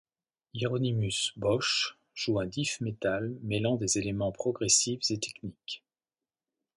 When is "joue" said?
2.15-2.39